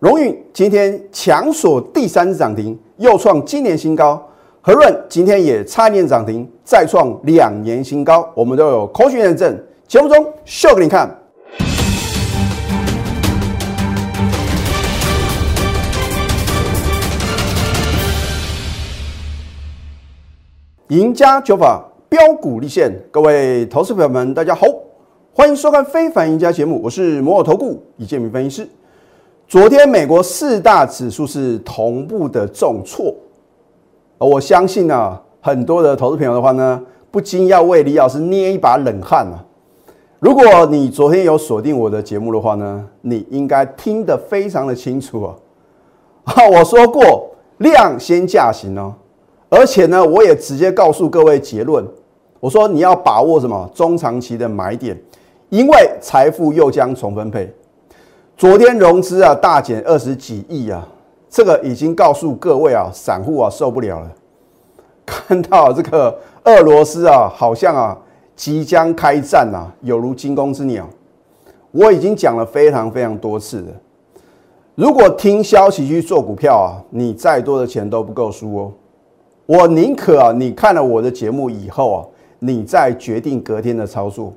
[0.00, 4.24] 荣运今天强锁第三次涨停，又创今年新高。
[4.60, 8.30] 和润今天也差一点涨停，再创两年新高。
[8.36, 11.18] 我们都有科学验证，节目中秀给你看。
[20.90, 24.64] 赢家九法标股立现，各位投资朋友们，大家好，
[25.32, 28.68] 欢迎收看《非凡赢家》节目，我是摩尔投顾李建明分析师。
[29.48, 33.14] 昨天美国四大指数是同步的重挫，
[34.18, 36.78] 我相信呢，很多的投资朋友的话呢，
[37.10, 39.40] 不禁要为李老师捏一把冷汗啊。
[40.18, 45.34] 如果你昨天有锁定我的节目的话呢，你应该听得非常的清楚啊。
[46.52, 48.92] 我说过量先价行哦，
[49.48, 51.82] 而且呢，我也直接告诉各位结论，
[52.38, 54.94] 我说你要把握什么中长期的买点，
[55.48, 57.50] 因为财富又将重分配。
[58.38, 60.86] 昨天融资啊大减二十几亿啊，
[61.28, 64.08] 这个已经告诉各位啊，散户啊受不了了。
[65.04, 67.98] 看到这个俄罗斯啊，好像啊
[68.36, 70.88] 即将开战呐，有如惊弓之鸟。
[71.72, 73.72] 我已经讲了非常非常多次了，
[74.76, 78.72] 如果听消息去做股票啊，你再多的钱都不够输哦。
[79.46, 82.06] 我宁可啊，你看了我的节目以后啊，
[82.38, 84.32] 你再决定隔天的操作，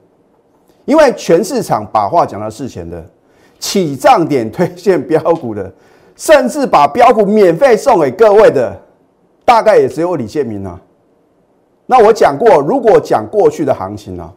[0.85, 3.05] 因为全市场把话讲到事前的。
[3.61, 5.71] 起涨点推荐标股的，
[6.15, 8.75] 甚至把标股免费送给各位的，
[9.45, 10.81] 大概也只有李建明啊。
[11.85, 14.29] 那我讲过，如果讲过去的行情呢，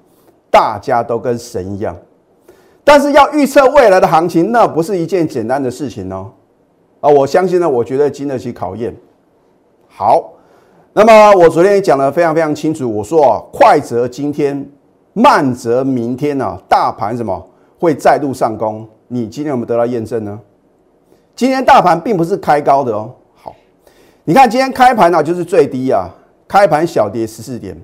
[0.50, 1.97] 大家都跟神一样。
[2.84, 6.31] 但是要预测未来的行情，那不是一件简单的事情哦。
[7.00, 8.94] 啊，我相信呢，我觉得经得起考验。
[9.88, 10.33] 好，
[10.92, 14.69] 那么我昨天也讲的非常非常清楚，我说啊，快则今天，
[15.14, 17.42] 慢则明天呢，大盘什么
[17.81, 18.86] 会再度上攻。
[19.08, 20.41] 你今天有没有得到验证呢？
[21.36, 23.12] 今天大盘并不是开高的哦。
[23.34, 23.55] 好，
[24.24, 26.08] 你看今天开盘呢就是最低啊，
[26.47, 27.77] 开盘小跌十四点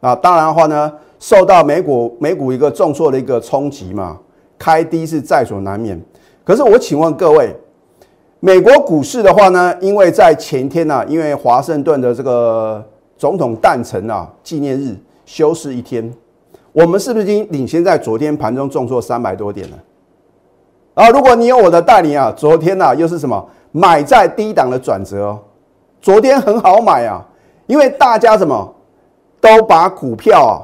[0.00, 0.16] 啊。
[0.16, 4.18] 当然的话呢，受到美股美股一个重挫的一个冲击嘛，
[4.58, 6.00] 开低是在所难免。
[6.42, 7.54] 可是我请问各位，
[8.40, 12.84] 美国股市的话呢，因为在前天呢，因为华盛顿的这个
[13.16, 16.12] 总统诞辰啊纪念日休市一天，
[16.72, 19.78] 我们是不是已经领先在昨天盘中重挫三百多点了？
[20.94, 25.38] 啊，如果你有我的带领啊，昨天呢又是什么买在低档的转折哦？
[26.00, 27.24] 昨天很好买啊，
[27.66, 28.72] 因为大家什么
[29.40, 30.54] 都把股票啊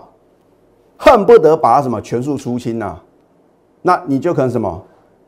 [0.97, 2.97] 恨不得把它什么全数出清呐，
[3.83, 4.81] 那你就可能什么，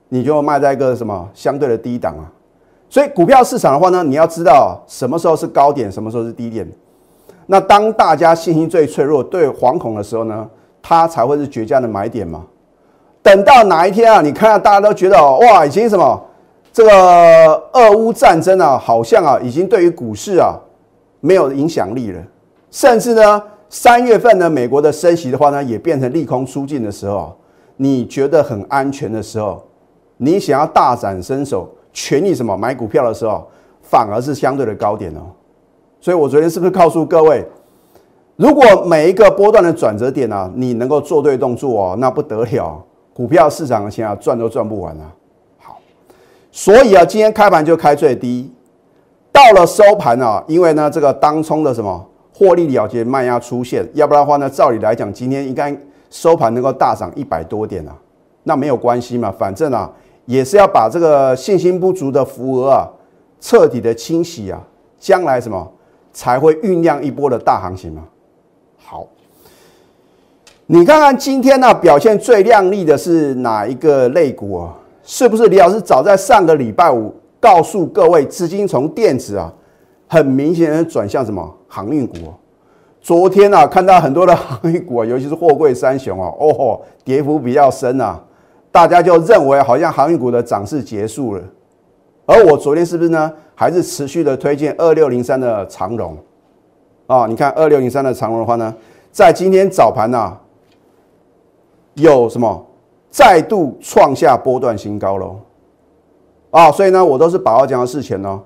[0.09, 2.31] 你就卖在一个什么相对的低档啊。
[2.89, 6.71] 所以股票市场的话呢，你要知道什么时候是高点，什么时候是低点。
[7.47, 10.49] 那当大家信心最脆弱、最惶恐的时候呢，
[10.81, 12.45] 它才会是绝佳的买点嘛。
[13.23, 14.21] 等到哪一天啊？
[14.21, 16.21] 你看到大家都觉得哇，已经什么
[16.73, 16.91] 这个
[17.73, 20.59] 俄乌战争啊，好像啊，已经对于股市啊
[21.21, 22.21] 没有影响力了。
[22.71, 27.37] 甚至呢，三月份呢，美国的升息的话呢，也变成利空出尽的时候，
[27.77, 29.63] 你觉得很安全的时候，
[30.17, 33.47] 你想要大展身手，全力什么买股票的时候，
[33.83, 35.21] 反而是相对的高点哦。
[36.01, 37.47] 所以我昨天是不是告诉各位，
[38.35, 42.83] 如果每一个波段的转折点啊，你能够做对动作哦，那不得了。
[43.15, 45.13] 股票市场的钱啊，赚都赚不完啊。
[45.59, 45.79] 好，
[46.51, 48.51] 所以啊，今天开盘就开最低，
[49.31, 55.77] 到了收盘啊，因为呢，这个当冲的什么获利了结卖压出现，要不然的话呢，照理来讲，今天应该
[56.11, 57.95] 收盘能够大涨一百多点啊。
[58.45, 59.91] 那没有关系嘛，反正啊，
[60.25, 62.89] 也是要把这个信心不足的浮额啊，
[63.41, 64.59] 彻底的清洗啊，
[64.99, 65.71] 将来什么
[66.13, 68.05] 才会酝酿一波的大行情嘛。
[68.79, 69.07] 好。
[70.75, 74.75] 你看看今天呢表现最亮丽的是哪一个类股啊？
[75.03, 79.53] 是不是李老师早在上个礼拜五告诉各位，资金从电子啊，
[80.09, 82.15] 很明显的转向什么航运股？
[83.03, 88.19] 昨天啊，看到很多的航运股啊，尤其是货柜三雄啊，哦吼，跌幅比较深啊，
[88.71, 91.43] 大家就认为好像航运股的涨势结束了。
[92.25, 96.17] 而我昨天是不是呢，还是持续的推荐二六零三的长荣
[97.09, 97.27] 啊？
[97.27, 98.75] 你看二六零三的长荣的话呢，
[99.11, 100.39] 在今天早盘呢。
[101.95, 102.67] 有什么
[103.11, 105.37] 再度创下波段新高喽？
[106.51, 108.41] 啊，所以呢，我都是把握讲的事前哦。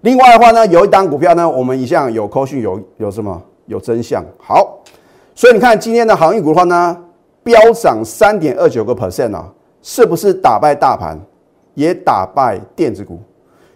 [0.00, 4.24] 另外的话呢，有一档股票呢，我们一向有扣讯有有什么有真相。
[4.38, 4.78] 好，
[5.34, 6.96] 所以你看今天的航运股的话呢，
[7.42, 9.46] 飙涨三点二九个 percent 啊，
[9.82, 11.18] 是不是打败大盘，
[11.74, 13.18] 也打败电子股？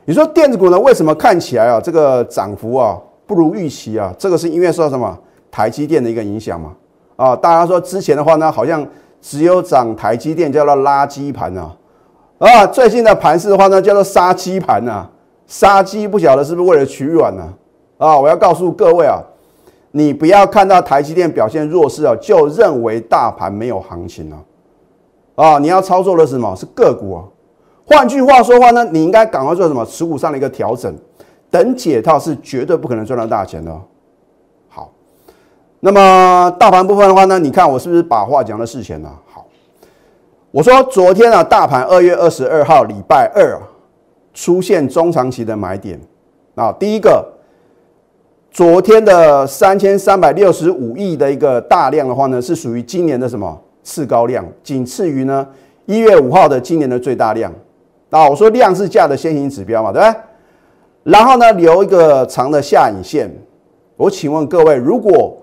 [0.06, 4.14] 你说电子股呢，为什么看起来啊，这个涨幅啊不如预期啊？
[4.18, 5.18] 这个是因为受到什么
[5.50, 6.74] 台积电的一个影响嘛？
[7.16, 8.86] 啊，大家说之前的话呢，好像。
[9.24, 11.74] 只有涨台积电叫做垃圾盘啊，
[12.36, 15.06] 啊，最近的盘势的话呢，叫做杀鸡盘呐，
[15.46, 17.42] 杀鸡不晓得是不是为了取卵呢？
[17.96, 19.22] 啊，我要告诉各位啊，
[19.92, 24.36] 你不要看到台积电表现弱势啊，就认为大盘没有行情了。
[25.36, 26.54] 啊，你要操作的是什么？
[26.54, 27.24] 是个股啊。
[27.86, 29.82] 换句话说话呢，你应该赶快做什么？
[29.86, 30.94] 持股上的一个调整，
[31.50, 33.74] 等解套是绝对不可能赚到大钱的。
[35.86, 39.10] 那么大盘部分的话呢，你看我是不是把话讲的事前呢？
[39.26, 39.44] 好，
[40.50, 43.60] 我说昨天啊，大盘二月二十二号礼拜二
[44.32, 46.00] 出现中长期的买点
[46.54, 47.22] 啊，第一个，
[48.50, 55.46] 昨天的三千三百六十五亿的一个大量的话呢，是属于今年的什么次高量，仅次于呢
[55.84, 57.52] 一月五号的今年的最大量。
[58.08, 61.12] 啊，我说量是价的先行指标嘛，对不对？
[61.12, 63.30] 然后呢，留一个长的下影线。
[63.98, 65.36] 我请问各位，如果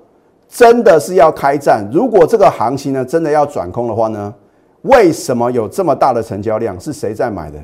[0.54, 4.34] 真的是要开战，如果这个行情呢真的要转空的话呢，
[4.82, 6.78] 为什么有这么大的成交量？
[6.78, 7.58] 是谁在买的？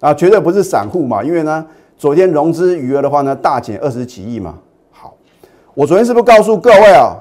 [0.00, 4.54] 啊，绝对不是散户嘛，因为呢，昨天融资余额的话呢大减二十几亿嘛。
[4.90, 5.14] 好，
[5.72, 7.16] 我昨天是不是告诉各位啊，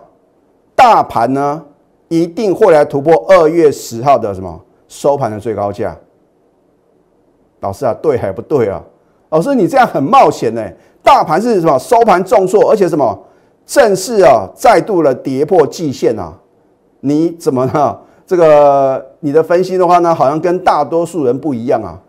[0.75, 1.63] 大盘呢
[2.09, 4.59] 一定会来突破二月十号的什么
[4.89, 5.95] 收盘的最高价？
[7.61, 8.83] 老师啊，对还不对啊？
[9.29, 10.61] 老师，你这样很冒险呢。
[11.01, 11.79] 大盘是什么？
[11.79, 13.17] 收盘重挫，而且什么？
[13.69, 16.33] 正式啊，再度的跌破季线啊。
[17.01, 17.95] 你怎么呢？
[18.25, 21.99] 这个你的分析的话呢，好像跟大多数人不一样啊。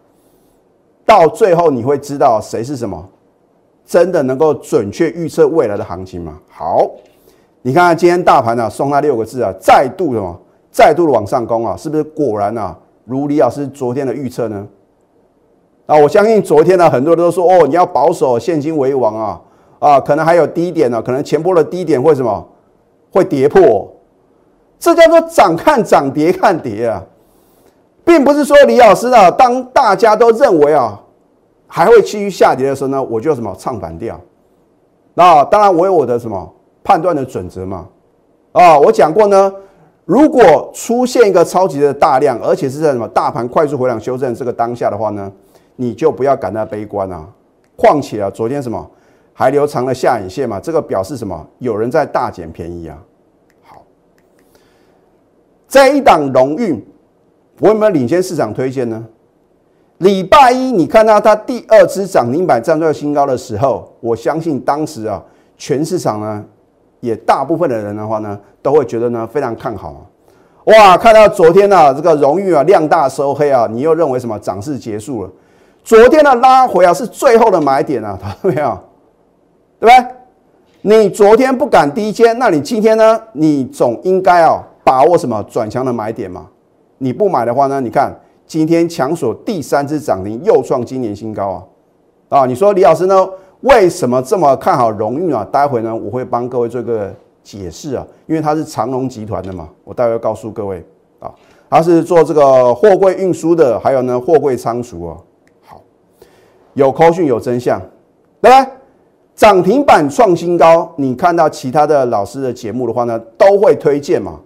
[1.05, 3.07] 到最后你会知道谁是什么？
[3.85, 6.39] 真的能够准确预测未来的行情吗？
[6.49, 6.91] 好，
[7.61, 10.35] 你看看今天大盘呢，送那六个字啊，再度什么？
[10.71, 12.75] 再度的往上攻啊，是不是果然啊，
[13.05, 14.67] 如李老师昨天的预测呢？
[15.85, 19.41] 啊，我相信昨天呢，很多人都说哦，你要保守现金为王啊，
[19.81, 22.49] 啊，可能还有低点呢，可能前波的低点会什么
[23.11, 23.91] 会跌破，
[24.79, 27.03] 这叫做涨看涨，跌看跌啊，
[28.05, 31.01] 并不是说李老师呢，当大家都认为啊
[31.67, 34.21] 还会继续下跌的时候呢，我就什么唱反调。
[35.15, 36.55] 那当然我有我的什么
[36.85, 37.89] 判断的准则嘛，
[38.53, 39.53] 啊，我讲过呢，
[40.05, 45.33] 如果出现一个超级的大量，而且是在什么大盘快速回档修正这个当下的话呢？
[45.77, 47.27] 你就不要感到悲观啊！
[47.75, 48.87] 况且啊，昨天什么
[49.41, 50.61] 还留长了下影线嘛？
[50.61, 51.49] 这个表示什么？
[51.61, 52.99] 有人在大捡便宜啊！
[53.63, 53.83] 好，
[55.67, 56.87] 这一档荣运，
[57.59, 59.03] 我有没有领先市场推荐呢？
[59.97, 65.25] 礼拜一你看到它第二支涨停板站在新高的时候，我相信当时啊，
[65.57, 66.45] 全市场呢，
[67.01, 70.01] 也大部分的人的话呢，都会觉得呢非常看好啊！
[70.65, 75.31] 哇，看到昨天呢这个荣誉啊量大收黑啊，你又认为什么涨势结束了？
[75.83, 78.79] 昨天的拉回啊，是最后的买点啊，看到没有？
[79.81, 80.07] 对不对？
[80.83, 83.21] 你昨天不敢低接，那你今天呢？
[83.33, 86.47] 你总应该啊，把握什么转强的买点嘛？
[86.99, 87.81] 你不买的话呢？
[87.81, 88.15] 你看
[88.47, 91.67] 今天强锁第三只涨停，又创今年新高
[92.29, 92.41] 啊！
[92.41, 93.29] 啊，你说李老师呢？
[93.63, 95.47] 为什么这么看好荣誉啊？
[95.51, 100.85] 待会呢，我会帮各位做个解释啊，因为它是长隆集团的嘛，我待会告诉各位
[101.19, 101.31] 啊，
[101.69, 105.17] 它是做这个货柜运输的，还有呢，货柜仓储啊。
[106.75, 107.81] 有扣讯有真相，
[108.41, 108.73] 对不对？
[109.41, 114.39] 涨停板创新高，你看到其他的老师的节目的话呢，都会推荐嘛？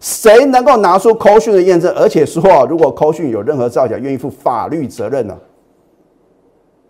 [0.00, 5.38] 谁能够拿出扣讯的验证，而且说啊，如果扣讯有任何造假，愿意负法律责任呢？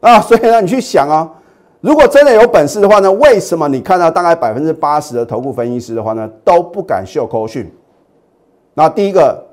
[0.01, 1.31] 啊，所以呢，你去想啊，
[1.83, 7.71] 如果真的有本事的话呢，为什么你看到大概百分之八十的头部分析师的话呢，都不敢秀扣讯？
[8.73, 9.45] 那第一个，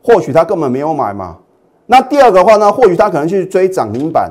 [0.00, 1.38] 或许他根本没有买嘛。
[1.86, 4.30] 那第二个话呢，或许他可能去追涨停板。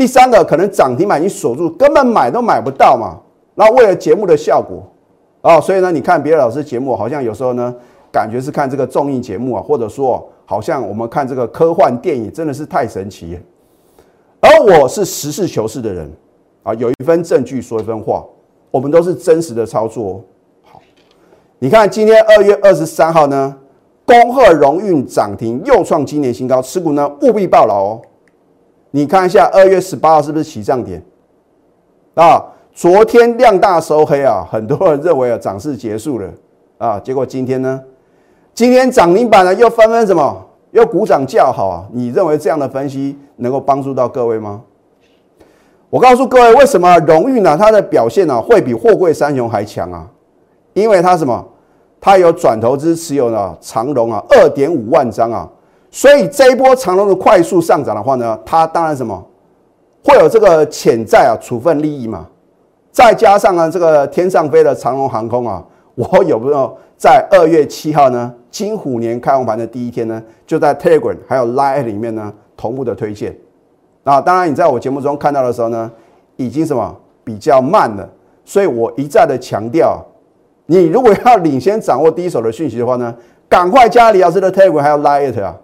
[0.00, 3.20] 第三个可能涨停板已经锁住，根本买都买不到嘛。
[3.54, 4.82] 那为了节目的效果
[5.42, 7.74] 啊，所以呢，你看别的老师节目，好像有时候呢，
[8.10, 13.38] 感觉是看这个综艺节目啊，或者说好像我们看这个科幻电影，真的是太神奇。
[14.40, 16.10] 而我是实事求是的人
[16.62, 18.24] 啊，有一份证据说一分话，
[18.70, 20.24] 我们都是真实的操作。
[20.62, 20.80] 好，
[21.58, 23.54] 你看今天二月二十三号呢，
[24.06, 28.02] 恭贺荣运涨停，又创今年新高，持股呢务必报牢哦。
[28.92, 31.02] 你看一下二月十八号是不是起涨点
[32.14, 32.44] 啊？
[32.72, 36.28] 昨天量大收黑啊，很多人认为啊涨势结束了
[36.78, 37.80] 啊，结果今天呢，
[38.54, 41.86] 今天涨停板呢又纷纷什么又鼓掌叫好啊？
[41.92, 44.62] 你认为这样的分析能够帮助到各位吗？
[45.90, 47.56] 我告诉各位，为什么荣誉呢？
[47.56, 50.08] 它的表现呢会比货柜三雄还强啊？
[50.72, 51.44] 因为它什么？
[52.00, 55.48] 它有转投资持有呢长荣啊二点五万张啊。
[55.90, 59.26] 所以这一波长龙的快速上涨的话呢，它当然什么？
[60.02, 62.26] 会有这个潜在啊处分利益嘛，
[62.90, 65.62] 再加上呢这个天上飞的长龙航空啊，
[65.94, 73.36] 我有没有在二月七号呢，金虎年开红盘的第一天呢，就在 Telegram 还有 Line 里面呢同步的推荐。
[74.02, 75.90] 那当然，你在我节目中看到的时候呢，
[76.36, 78.08] 已经什么比较慢了，
[78.44, 80.02] 所以我一再的强调，
[80.64, 83.14] 你如果要领先掌握第一手的讯息的话呢，
[83.50, 85.54] 赶快加李老师的 Telegram 还有 Line 啊，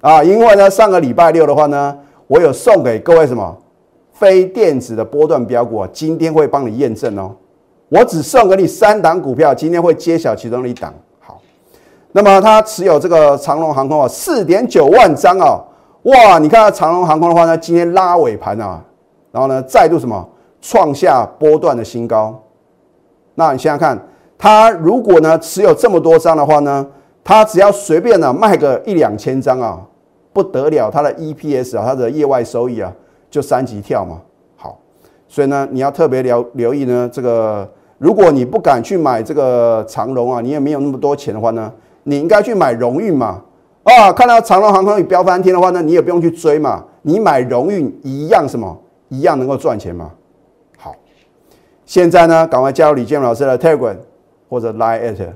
[0.00, 3.56] 啊，因为呢上个礼拜六的话呢，我有送给各位什么
[4.12, 7.34] 非电子的波段标股，今天会帮你验证哦。
[7.88, 10.94] 我只送给你三档股票，今天会揭晓其中的一档。
[11.18, 11.40] 好，
[12.12, 15.60] 那么他持有这个长龙航空啊，四点九万张啊，
[16.04, 16.38] 哇！
[16.38, 18.80] 你看长龙航空的话呢，今天拉尾盘啊，
[19.32, 20.28] 然后呢再度什么
[20.62, 22.40] 创下波段的新高。
[23.34, 23.98] 那你想想看，
[24.38, 26.86] 他如果呢持有这么多张的话呢，
[27.24, 29.80] 他只要随便呢卖个一两千张啊，
[30.32, 32.92] 不得了，它的 EPS 啊，它的业外收益啊，
[33.30, 34.20] 就三级跳嘛。
[34.56, 34.78] 好，
[35.28, 37.68] 所以呢，你要特别留留意呢这个。
[37.98, 41.70] 如果你不敢去买这个长荣啊，你也没有那么多钱的话呢，
[42.04, 43.42] 你应该去买荣誉嘛。
[43.82, 48.74] 啊，看到长荣航空已飙翻天的话呢，你也不用去追嘛，你买荣誉一样什么，
[49.10, 50.10] 一样能够赚钱嘛。
[50.78, 50.94] 好，
[51.84, 53.96] 现在呢，赶快加入李建老师的 Telegram
[54.48, 55.32] 或者 Line at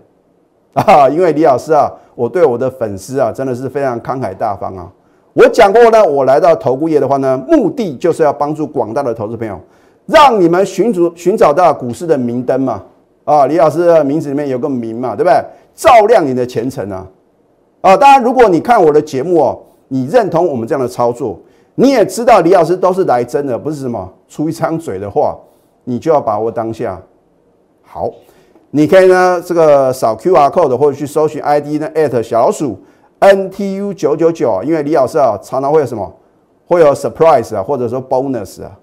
[0.86, 4.90] 啊，因为李老师啊，我对我的粉丝啊，真的是非常慷慨大方啊。
[5.32, 9.58] 我讲过呢，我来到投顾业的话呢，目的就是要帮助广大的投资朋友。
[10.06, 12.82] 让你们寻找寻找到股市的明灯嘛？
[13.24, 15.42] 啊，李老师的名字里面有个明嘛，对不对？
[15.74, 17.06] 照亮你的前程啊！
[17.80, 21.38] 啊，当然，如果你看我的节目哦，你认同我们这样的操作，
[21.74, 25.36] 你也知道李老师都是来真的，不是什么出一张嘴的话，
[25.84, 27.00] 你就要把握当下。
[27.82, 28.10] 好，
[28.76, 32.76] 你可以呢这个扫 Q R code 或者去搜寻 I D 呢 at 小老鼠
[33.20, 36.12] N T U 九九九，因为李老师啊常常会有什么
[36.66, 38.76] 会有 surprise 啊，或者说 bonus 啊。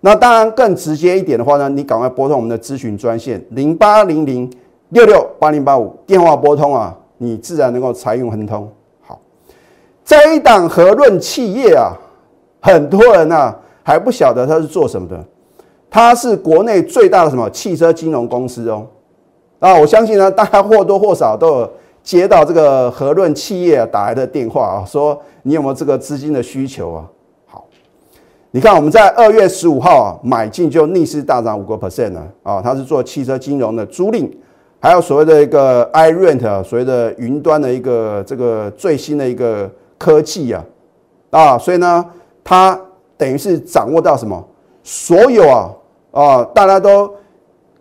[0.00, 4.52] 那当然，更直接一点的话呢，你赶快拨通我们的咨询专线零八零零
[4.90, 8.70] 六六八零八五，电话拨通啊，你自然能够财运亨通。
[9.00, 9.18] 好，
[10.04, 11.96] 这一档和润企业啊，
[12.60, 15.24] 很多人呢还不晓得它是做什么的，
[15.88, 18.86] 它是国内最大的什么汽车金融公司哦。
[19.58, 21.70] 啊，我相信呢，大家或多或少都有
[22.02, 27.04] 接到这个和润企业打来的电话啊，说你有没有这个资金的需求啊？
[27.46, 27.66] 好
[28.52, 34.30] 你看，我们在二月十五号啊买进就逆势大涨五个 percent 呢啊，它是做汽车金融的租赁，
[34.78, 40.64] 还有所谓的一个 iRent 啊所谓的云端的一个这个最新的一个科技啊
[41.30, 42.04] 啊，所以呢，
[42.44, 42.80] 它
[43.16, 44.42] 等于是掌握到什么？
[44.84, 45.70] 所有啊
[46.12, 47.12] 啊，大家都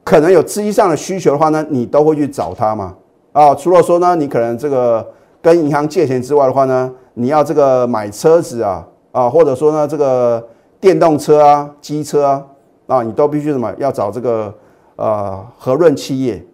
[0.07, 2.95] 可能有资金上的需求的话呢，你都会去找他嘛
[3.33, 3.53] 啊。
[3.53, 5.05] 除了说呢，你可能这个
[5.41, 10.41] 跟银行借钱之外的话呢，你要这个买车子啊啊，或者说呢这个。
[10.79, 12.45] 电动车啊，机车啊，
[12.85, 13.73] 啊，你都必须什么？
[13.79, 14.53] 要找这个
[14.95, 16.45] 呃和润企业，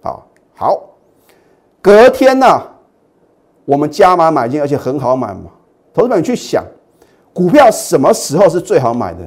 [0.00, 0.16] 啊，
[0.54, 0.80] 好，
[1.82, 2.58] 隔天呢，
[3.66, 5.50] 我们加码买进，而且很好买嘛。
[5.92, 6.64] 投资者去想，
[7.34, 9.20] 股票什么时候是最好买的？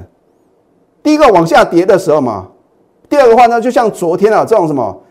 [1.03, 2.47] 第一个往下跌的时候嘛。
[3.09, 5.01] 第二个话呢，就像昨天啊这种什么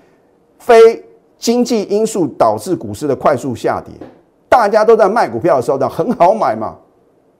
[0.58, 1.04] 非
[1.36, 3.92] 经济因素导致股市的快速下跌，
[4.48, 6.76] 大家都在卖股票的时候呢，很好买嘛。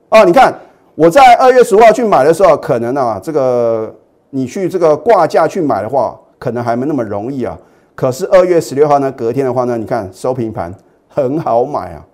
[0.09, 0.53] 哦，你看。
[0.95, 3.95] 我在二月十五号去买的时候，可能啊，这个
[4.31, 7.57] 你去这个挂价去买的话，可能还没那么容易啊。
[7.95, 10.75] 可是二月十六号呢，隔天的话呢，你看收平盘，
[11.07, 12.05] 很好买啊，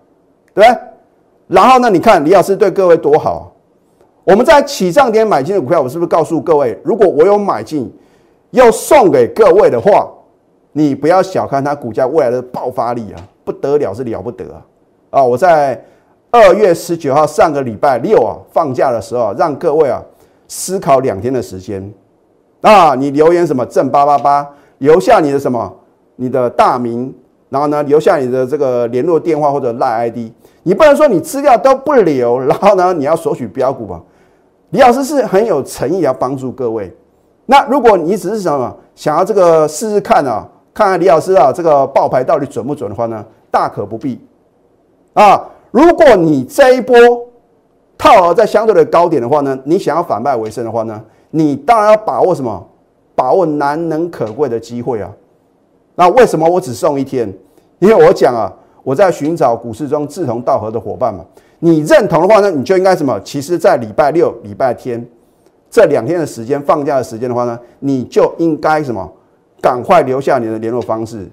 [0.54, 0.80] 对不对？
[1.48, 3.52] 然后呢，你看李老师对各位多好。
[4.24, 7.92] 我们在起涨点买进的股票，我是不是告诉各位，如果我有买进，
[8.52, 10.08] 要送给各位的话，
[10.72, 14.62] 你不要小看它股价未来的爆发力啊，不得了是了不得啊！
[15.10, 15.84] 啊，我在。
[16.32, 20.04] 二月十九号，上个礼拜六啊，放假的时候，让各位啊
[20.50, 21.94] 思考两天的时间
[22.60, 24.46] 啊，你留言什么正八八八，
[24.80, 25.74] 留下你的什么
[26.18, 27.16] 你的大名，
[27.48, 30.30] 然后呢留下你的这个联络电话或者赖 ID，
[30.64, 34.04] 你不能说你资料都不留，然后呢你要索取标股吧？
[34.72, 36.94] 李老师是很有诚意要帮助各位。
[37.46, 44.20] 那如果你只是什么想要这个试试看啊，看看李老师啊这个爆牌到底准不准的话呢，大可不必
[45.14, 45.42] 啊。
[45.72, 46.96] 如果你这一波
[47.98, 52.68] 套牢在相对的高点的话呢，你想要反败为胜的话呢，你当然要把握什么？
[53.18, 55.10] 把握难能可贵的机会啊！
[55.96, 57.34] 那为什么我只送一天？
[57.80, 58.52] 因为我讲啊，
[58.84, 61.24] 我在寻找股市中志同道合的伙伴嘛。
[61.60, 63.18] 你认同的话呢，你就应该什么？
[63.22, 65.02] 其实，在礼拜六、礼拜天
[65.75, 69.12] 这两天的时间，放假的时间的话呢，你就应该什么？
[69.60, 71.29] 赶快留下你的联络方式。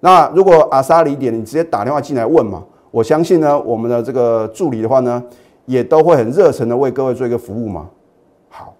[0.00, 2.64] 那如果阿萨里点，你直接打电话进来问嘛。
[2.90, 5.22] 我相信呢，我们的这个助理的话呢，
[5.64, 7.86] 也都会很热诚的为各位做一个服务嘛。
[8.48, 8.74] 好，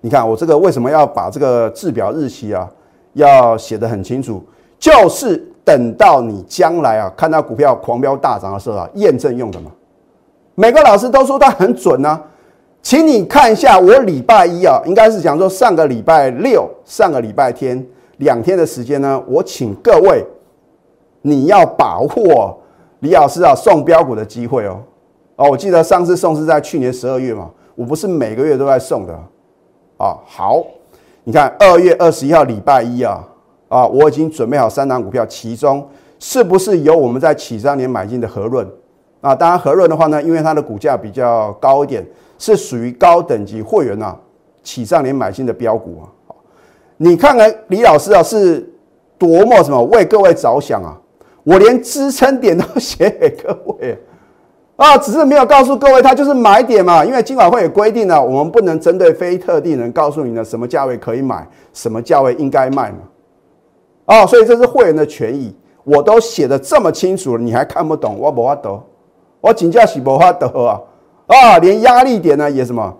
[0.00, 2.68] 你看我这个为什么要把这个制表日期啊，
[3.12, 4.42] 要写得很清楚？
[4.80, 9.70] 就是等到你将来啊看到股票狂飙大涨的时候啊，验证用的嘛。
[10.56, 12.20] 每个老师都说它很准啊，
[12.82, 20.24] 请你看一下我礼拜一啊，应该是讲说上个礼拜六、上个礼拜天两天的时间呢，我请各位
[21.22, 22.58] 你要把握
[23.00, 24.80] 李老师啊送标股的机会哦。
[25.36, 29.12] 哦，我记得上次送是在去年十二月嘛，我不是每个月都在送的
[29.98, 30.16] 啊。
[30.26, 30.64] 好，
[31.24, 33.22] 你看二月二十一号礼拜一啊，
[33.68, 35.86] 啊，我已经准备好三档股票，其中
[36.18, 38.66] 是不是有我们在起涨年买进的和润
[39.20, 39.34] 啊？
[39.34, 42.06] 当然和润的话呢，因为它的股价比较高一点，
[42.38, 44.16] 是属于高等级会员啊，
[44.62, 46.04] 起上年买进的标股啊。
[46.96, 48.68] 你看看李老师啊，是
[49.16, 50.96] 多么什么为各位着想啊！
[51.42, 53.98] 我连支撑点都 写给各位。
[54.76, 57.04] 啊，只是没有告诉各位，它就是买点嘛。
[57.04, 62.98] 因为今晚会也规定了，我们不能针对非特定人告诉你呢什么价位可以买，什么价位应该卖嘛。
[64.06, 68.18] 哦，所以这是会员的权益，我都写的这么清楚了，你还看不懂？
[68.18, 68.82] 我不懂，
[69.40, 70.80] 我请教是不法懂啊！
[71.26, 72.94] 啊，连压力点呢也什么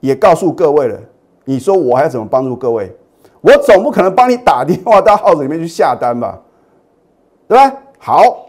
[0.00, 0.98] 也告诉各位了。
[1.44, 2.94] 你说我还要怎么帮助各位？
[3.40, 6.38] 我总不可能帮你打电话到号子里面去下单吧？
[7.46, 7.72] 对吧？
[7.98, 8.46] 好，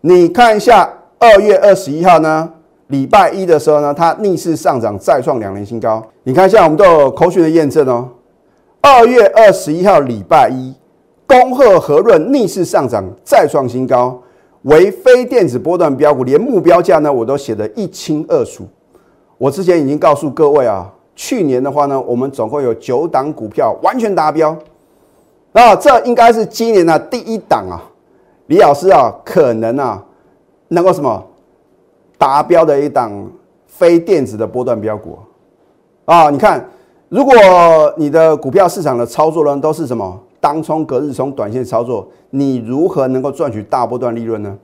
[0.00, 0.96] 你看一下。
[1.22, 2.50] 二月二十一号呢，
[2.86, 6.02] 礼拜一的时候呢，它逆势上涨，再创两年新高。
[6.22, 8.08] 你看一下，我们都有口讯的验证哦。
[8.80, 10.74] 二月二十一号礼拜一，
[11.26, 14.18] 恭贺和润逆势上涨，再创新高，
[14.62, 18.66] 为非电子波段标股，连目标价呢我都写得一清二楚。
[19.38, 24.56] 我之前已经告诉各位啊，去年的话呢，我们总共有九档股票完全达标，
[25.52, 27.82] 那这应该是今年的第一档啊。
[28.46, 30.04] 李老师啊，可能啊。
[30.72, 31.20] 能够什么
[32.16, 33.10] 达标的一档
[33.66, 35.18] 非电子的波段标股
[36.04, 36.30] 啊？
[36.30, 36.64] 你看，
[37.08, 37.34] 如果
[37.96, 44.58] 你的股票市场的操作呢都是什么当冲、隔日冲、短线操作，你如何能够赚取大波段利润呢？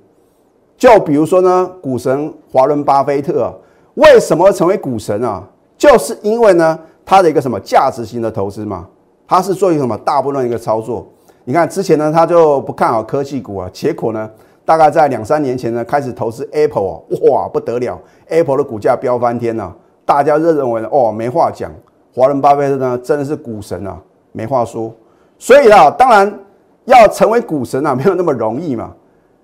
[0.76, 3.52] 就比如说呢，股神华伦巴菲特
[3.95, 5.42] 为什么成为股神啊？
[5.78, 8.87] 就是因为呢，他的一个什么价值型的投资嘛，
[9.26, 11.06] 他是做一个什么大波段一个操作。
[11.45, 14.30] 你看之前呢，他就不看好科技股啊，结果呢？
[14.65, 19.73] 大概在两三年前呢，开始投资 Apple 哦，哇不得了，Apple 的股价飙翻天了，
[20.04, 21.71] 大家认认为哦没话讲，
[22.12, 23.97] 华伦巴菲特呢真的是股神啊，
[24.32, 24.93] 没话说。
[25.39, 26.41] 所以啊，当然
[26.85, 28.95] 要成为股神啊， 没有那么容易嘛。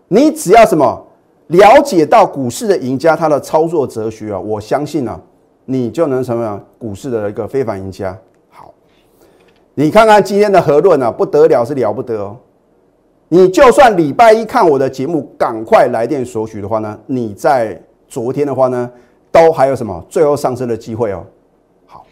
[0.09, 1.07] 你只要什么
[1.49, 5.21] 了解到股市的赢家他的操作哲学啊，我相信啊，
[5.65, 8.17] 你就能成为股市的一个非凡赢家。
[8.51, 8.73] 好，
[9.75, 12.37] 你看看今天的和论啊，不得了是了不得哦。
[13.29, 18.91] 你就算礼拜一看我的节目，赶快来电索取的话呢，你在昨天的话呢，
[19.31, 21.25] 都还有什么最后上升的机会哦。
[21.87, 22.05] 好，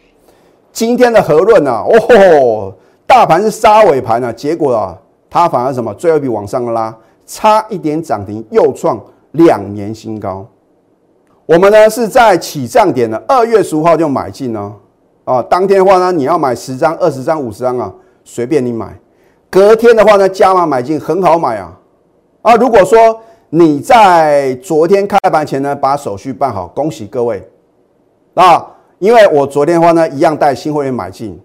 [0.73, 2.75] 今天的和润呢，哦，
[3.11, 4.96] 大盘是杀尾盘啊，结果啊，
[5.29, 6.96] 它反而什么最后一笔往上拉，
[7.27, 9.01] 差一点涨停，又创
[9.33, 10.46] 两年新高。
[11.44, 14.73] 我们呢是在起涨点的二月十五号就买进呢，
[15.25, 17.92] 啊，当天的话呢，你要买十张、二十张、五十张啊，
[18.23, 18.96] 随便你买。
[19.51, 21.77] 隔天的话呢，加码买进很好买啊！
[22.42, 27.44] 啊，如果说你在昨天开盘前呢把手续办好，恭喜各位
[28.35, 28.64] 啊！
[29.01, 31.37] 因为我昨天的话呢，一样带新会员买进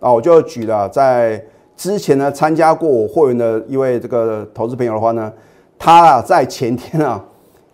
[0.00, 1.42] 啊，我就举了在
[1.76, 5.32] 之前呢参加过我会员的一位这个投资朋友的话呢，
[5.78, 7.24] 他啊在前天啊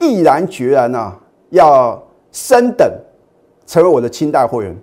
[0.01, 1.17] 毅然决然啊
[1.51, 2.91] 要升等
[3.67, 4.77] 成为我的清代会员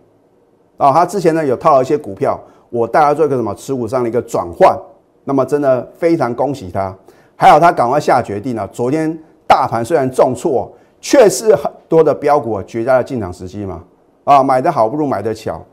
[0.78, 4.78] 啊，他之前呢有套了一些股票，我带他做一个什么持股上的一个转换。
[5.24, 6.96] 那么真的非常恭喜他，
[7.36, 8.68] 还好他赶快下决定了。
[8.70, 10.68] 昨天大盘虽然重挫，
[11.00, 13.84] 却是很多的标股绝佳的进场时机嘛。
[14.24, 15.64] 啊，买的好不如买的巧，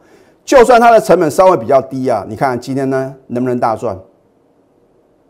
[0.48, 3.94] 就算它的成本稍微比较低啊，你看今天呢能不能大赚？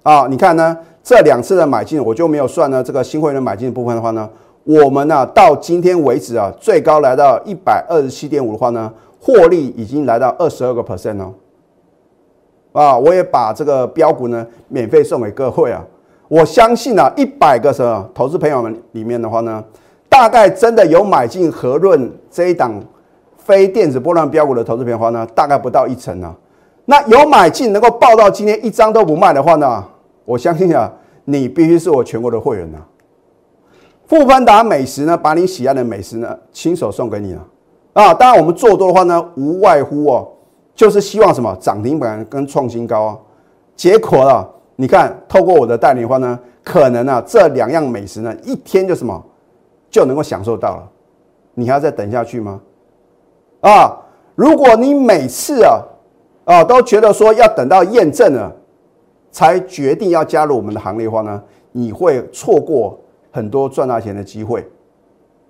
[0.04, 4.30] 啊，你看呢这两次的买进我就没有算呢这个新会员买进的部分的话呢，
[4.62, 11.34] 我们呢到今天为止啊最高来到一百二十七点五的话呢，获利已经来到二十二个 percent 哦。
[12.70, 15.84] 啊，我也把这个标股呢免费送给各位啊！
[16.28, 19.64] 我相信啊，一百个什么投资朋友们里面的话呢，
[20.08, 22.80] 大概真的有买进和润这一档
[23.48, 26.36] 非电子波段标股的投资朋友的话呢，大概不到一成啊。
[26.84, 29.82] 那有买进能够报到今天一张都不卖的话呢，
[30.26, 30.92] 我相信啊，
[31.24, 32.78] 你必须是我全国的会员呐。
[34.06, 37.46] 富芬达美食呢，把你喜爱的美食呢亲手送给你了
[37.94, 38.12] 啊！
[38.12, 40.28] 当然我们做多的话呢，无外乎哦。
[40.74, 43.18] 就是希望什么涨停板跟创新高啊，
[43.74, 49.24] 结果啊，你看透过我的带领的话呢，可能啊这两样美食呢一天就什么
[49.90, 50.88] 就能够享受到了，
[51.54, 52.60] 你还要再等下去吗？
[53.60, 53.96] 啊，
[54.34, 55.80] 如果你每次啊
[56.44, 58.52] 啊都觉得说要等到验证了
[59.30, 61.42] 才决定要加入我们的行列的话呢，
[61.72, 62.98] 你会错过
[63.30, 64.66] 很多赚大钱的机会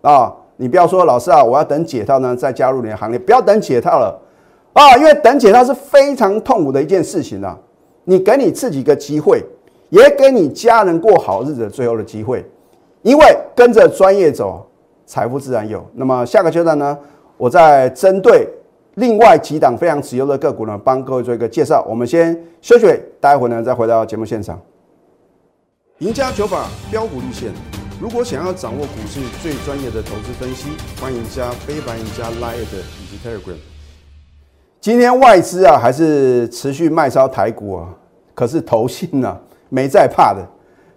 [0.03, 0.35] 啊！
[0.57, 4.19] 你不要说老师啊，我要等解套呢再加入你的行列，不要等解套了
[4.73, 7.57] 啊，因为等解套是非常痛苦的一件事情啊。
[8.05, 9.41] 你给你自己一个机会，
[9.91, 12.45] 也给你家人过好日子最后的机会，
[13.03, 14.67] 因为跟着专业走，
[15.07, 15.85] 财富自然有。
[15.95, 16.99] 那么下个阶段呢，
[17.39, 18.47] 我在针对。
[18.97, 21.87] 另外几档非常持有的个股呢，帮各位做一个介绍。
[21.89, 24.61] 我们先休息，待会呢再回到节目现场。
[25.99, 27.53] 赢家九法标股立线，
[28.01, 30.71] 如果想要掌握股市最专业的投资分析，
[31.01, 33.57] 欢迎加非凡、加 Line 以及 Telegram。
[34.81, 37.95] 今天外资啊还是持续卖超台股啊，
[38.35, 40.45] 可是投信呢没在怕的，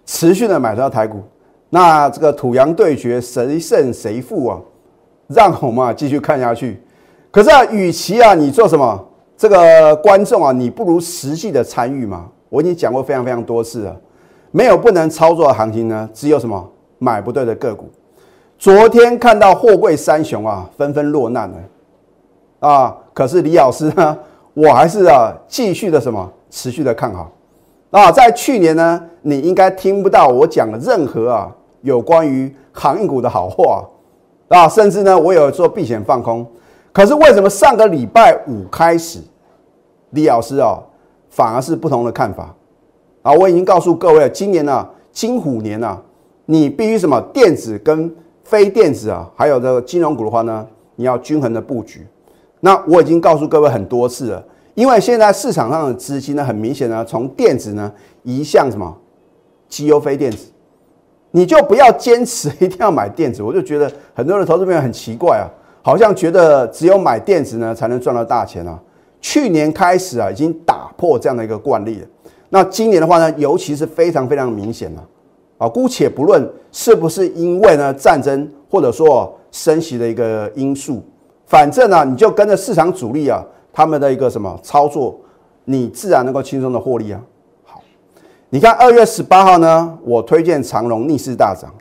[0.06, 1.22] 持续的买超台股。
[1.70, 4.60] 那这个土洋对决谁胜谁负啊？
[5.28, 6.82] 让我们啊继续看下去。
[7.30, 9.02] 可是啊，与其啊，你做什么
[9.36, 12.28] 这个观众啊，你不如实际的参与嘛。
[12.48, 13.96] 我已经讲过非常非常多次了，
[14.50, 17.90] 没有不能操作的行情呢，只有什么买不对的个股。
[18.58, 22.96] 昨天看到货柜三雄啊，纷纷落难了啊。
[23.14, 24.18] 可是李老师呢，
[24.52, 27.32] 我还是啊，继续的什么持续的看好
[27.90, 28.12] 啊。
[28.12, 33.82] 在去年呢，你应该听不到我讲任何啊有关于航运股的好话，
[34.52, 36.46] 啊甚至呢，我有做避险放空。
[36.92, 39.18] 可是为什么上个礼拜五开始，
[40.10, 40.78] 李老师啊，
[41.30, 42.54] 反而是不同的看法
[43.22, 43.32] 啊？
[43.32, 46.00] 我已经告诉各位了，今年呢，金虎年啊，
[46.44, 52.06] 你必须什么电子跟非电子啊，还有这个金融股的话呢，你要均衡的布局。
[52.60, 57.90] 那我已经告诉各位很多次了，因为现在市场上的资金呢，很明显呢，从电子呢
[58.22, 58.94] 移向什么
[59.66, 60.51] 绩优非电子，
[61.32, 63.42] 你就不要坚持 一定要买电子。
[63.42, 65.50] 我就觉得很多的投资朋友很奇怪啊。
[65.84, 68.78] 好像觉得只有买电子呢才能赚到大钱啊！
[69.20, 72.06] 去年开始啊，已经打破这样的一个惯例了。
[72.50, 75.04] 那今年的话呢，尤其是非常非常明显了
[75.58, 75.68] 啊！
[75.68, 81.02] 姑且不论是不是因为呢战争或者说升息的一个因素，
[81.46, 85.18] 反正呢你就跟着市场主力啊他们的一个什么操作，
[85.64, 87.20] 你自然能够轻松的获利啊！
[88.54, 91.72] 你看二月十八号呢，我推荐长隆逆势大涨。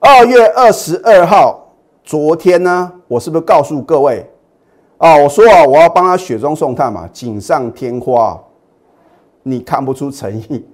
[0.00, 1.58] 二月二十二号。
[2.02, 4.28] 昨天呢，我是不是告诉各位
[4.96, 5.14] 啊？
[5.14, 8.36] 我说啊，我要帮他雪中送炭嘛，锦上添花。
[9.42, 10.66] 你看不出诚意，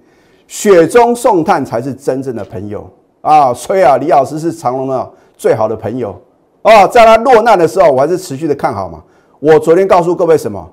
[0.47, 3.53] 雪中送炭才是真正的朋友啊！
[3.53, 6.19] 所以啊，李老师是长隆的最好的朋友
[6.61, 6.87] 啊。
[6.87, 9.03] 在他落难的时候，我还是持续的看好嘛。
[9.39, 10.65] 我昨天告诉各位什么？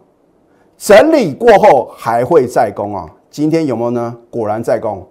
[0.78, 3.06] 整理过后还会再攻啊！
[3.36, 4.16] 今天有没有呢？
[4.30, 5.06] 果然在攻。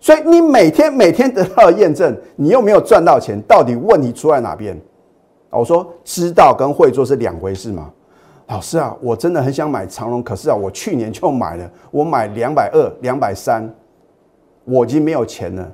[0.00, 4.76] 所以你每天每天得到验证，你又没有赚到钱，到底问题出在哪边？
[5.50, 7.92] 我说知道跟会做是两回事嘛。
[8.48, 13.72] 老师啊，我真的很想买长隆，可是啊，我去年就买了，我买两百二、两百三，
[14.64, 15.72] 我已经没有钱了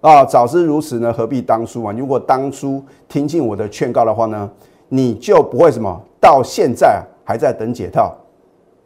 [0.00, 0.24] 啊！
[0.24, 1.94] 早知如此呢，何必当初啊？
[1.94, 4.50] 如果当初听进我的劝告的话呢，
[4.88, 8.16] 你就不会什么到现在还在等解套。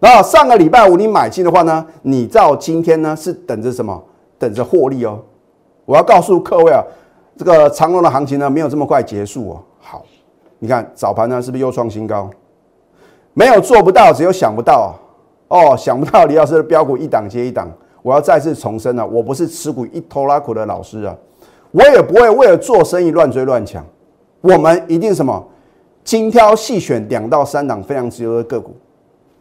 [0.01, 4.03] 那上个礼拜五你买进的话呢，你到今天呢是等着什么？
[4.39, 5.19] 等着获利哦！
[5.85, 6.81] 我要告诉各位啊，
[7.37, 9.63] 这个长隆的行情呢，没有这么快结束哦。
[9.81, 10.05] 好，
[10.61, 12.31] 你看早盘呢，是不是又创新高？
[13.35, 14.95] 没有做不到，只有想不到
[15.49, 15.77] 哦。
[15.77, 17.69] 想不到李老师的标股一档接一档。
[18.03, 21.17] 我要再次重申了，我不是持股一拖拉苦的老师啊，
[21.73, 23.85] 我也不会为了做生意乱追乱抢。
[24.41, 25.45] 我们一定什么
[26.05, 28.77] 精挑细选两到三档非常值优的个股，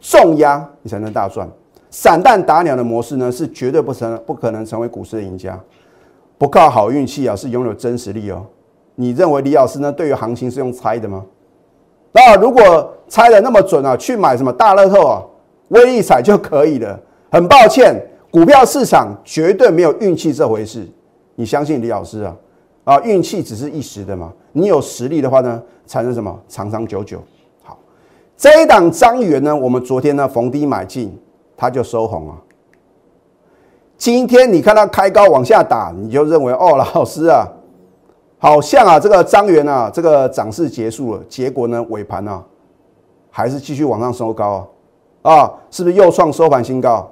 [0.00, 1.48] 重压你才能大赚。
[1.90, 5.58] 散弹打鸟的模式呢，是绝对不成不可能成为股市的赢家。
[6.36, 8.44] 不靠好运气啊，是拥有真实力哦。
[8.94, 11.24] 你认为李老师呢，对于行情是用猜的吗？
[12.12, 15.22] 那如果猜的那么准啊，去买什么大乐透啊、
[15.68, 16.98] 威力彩就可以了。
[17.30, 17.94] 很抱歉，
[18.30, 20.86] 股票市场绝对没有运气这回事。
[21.34, 22.36] 你相信李老师啊？
[22.84, 24.32] 啊，运气只是一时的嘛。
[24.52, 27.22] 你有实力的话呢，才能什么长长久久。
[28.38, 31.14] 这一档张元呢，我们昨天呢逢低买进。
[31.60, 32.38] 它就收红啊！
[33.96, 37.44] 今天你看它开高往下打，你就认为哦，老师啊，
[38.38, 41.22] 好像啊，这个张元啊，这个涨势结束了。
[41.28, 42.40] 结果呢，尾盘呢，
[43.28, 44.70] 还是继续往上收高
[45.22, 45.34] 啊！
[45.34, 47.10] 啊，是不是又创收盘新高？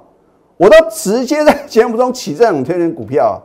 [0.55, 3.37] 我都直接在节目中起这种推荐股票，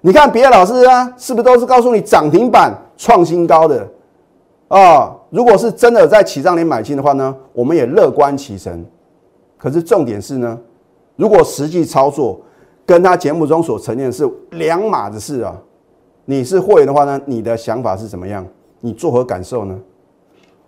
[0.00, 3.86] 你看别的老师啊，是不是都是告诉你涨停板创新高的
[4.68, 5.16] 啊？
[5.30, 8.84] 如果是真的在起涨点买进的话呢，我们也乐观其成。
[9.58, 10.58] 可是重点是呢，
[11.16, 12.40] 如果实际操作
[12.84, 15.56] 跟他节目中所呈现的是两码子事啊，
[16.24, 18.46] 你是会员的话呢，你的想法是怎么样？
[18.80, 19.78] 你作何感受呢？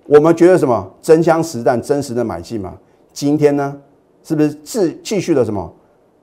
[0.06, 2.74] 我们觉得什么真枪实弹、真实的买进嘛？
[3.12, 3.76] 今天呢，
[4.22, 5.70] 是不是继继续的什么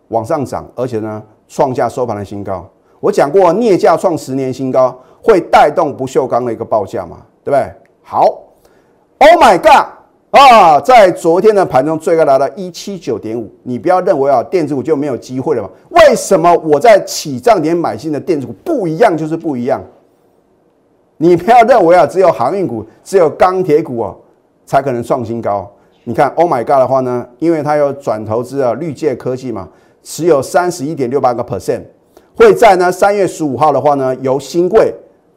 [0.08, 2.68] 往上涨，而且呢创下收盘的新高？
[3.00, 7.72] 我讲过，镍价创十年新高，会带动不锈钢的一个报价嘛，对不对？
[8.02, 8.24] 好
[9.20, 9.86] ，Oh my God
[10.32, 15.70] 啊，在昨天的盘中最高达到一七九点五，你不要认为啊电子股就没有机会了嘛？
[15.92, 19.80] 为什么我在起涨点买进的电子股不一样就是不一样？
[21.18, 24.18] 你不要认为啊，只有航运股、只有钢铁股哦，
[24.66, 25.72] 才可能创新高。
[26.04, 29.70] 你看，Oh my God 的话呢，因为它有转投资啊，绿界科技嘛，
[30.04, 31.84] 持有三十一点六八个 percent，
[32.36, 34.94] 会在呢三月十五号的话呢，由新贵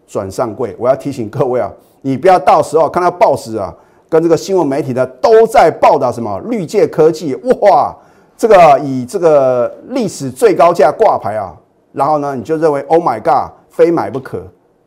[0.06, 0.74] 转上柜。
[0.78, 3.74] 我要提醒各位啊，你不要到时候看到报纸啊，
[4.08, 7.94] 跟这个新闻媒体呢都在报道什么绿界科技，哇，
[8.36, 11.56] 这个以这个历史最高价挂牌啊，
[11.92, 14.42] 然后呢，你就认为 Oh my God，非买不可。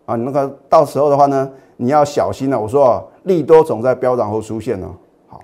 [0.05, 2.59] 啊，那个到时候的话呢，你要小心了。
[2.59, 4.87] 我说啊，利多总在飙涨后出现呢。
[5.27, 5.39] 好，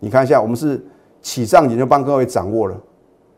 [0.00, 0.84] 你看一下，我们是
[1.22, 2.74] 起涨点就帮各位掌握了。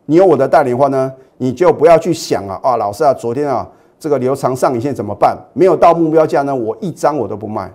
[0.07, 3.69] 你有我的带领的话呢，你就不要去想啊啊，老师啊，昨天啊
[4.01, 5.39] 这个留长上影线怎么办？
[5.53, 7.73] 没有到目标价呢，我一张我都不卖。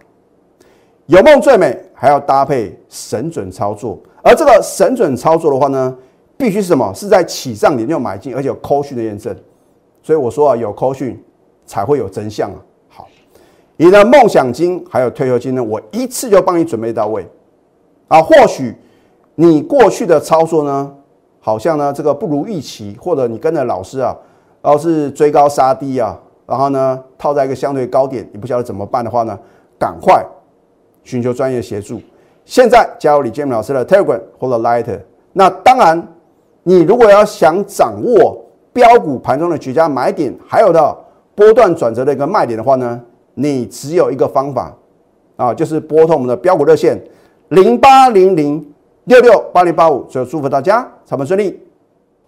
[1.06, 3.98] 有梦最美，还要搭配神准操作。
[4.22, 5.96] 而这个神准操作的话呢，
[6.36, 6.92] 必须是什么？
[6.94, 9.34] 是在起涨点就买进，而且有扣讯的验证。
[10.04, 11.18] 所以我说啊，有扣讯。
[11.68, 12.62] 才会有真相啊！
[12.88, 13.08] 好，
[13.76, 17.28] 你的梦想金还有退休金呢，我一次就帮你准备到位
[18.08, 18.22] 啊。
[18.22, 18.76] 或许
[19.34, 20.94] 你过去的操作呢，
[21.40, 24.16] 好像呢这个不如预期，或者你跟着老师啊，
[24.66, 29.38] 然后是追高杀低啊，然后呢套在一个相对高点，你不晓得怎么办的话呢，
[29.78, 30.26] 赶快
[31.04, 32.02] 寻求专业协助。
[32.46, 35.00] 现在加入李建明老师的 Telegram 或者 Light，
[35.34, 36.08] 那当然
[36.64, 40.98] 你如果要想掌握标股盘中的绝佳买点，还有的。
[41.38, 43.02] 波段转折的一个卖点的话呢，
[43.34, 44.74] 你只有一个方法
[45.36, 46.98] 啊，就是拨通我们的标股热线
[47.50, 48.74] 零八零零
[49.04, 50.10] 六六八零八五。
[50.10, 51.60] 所以祝福大家操盘顺利，